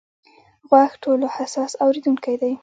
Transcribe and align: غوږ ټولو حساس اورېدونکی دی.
غوږ 0.69 0.91
ټولو 1.03 1.25
حساس 1.35 1.71
اورېدونکی 1.83 2.35
دی. 2.41 2.53